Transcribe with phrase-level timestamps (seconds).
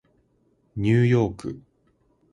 [0.77, 1.61] ニューヨーク